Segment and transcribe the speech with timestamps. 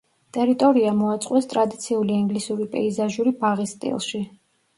[0.35, 4.25] ტერიტორია მოაწყვეს ტრადიციული ინგლისური პეიზაჟური ბაღის სტილში.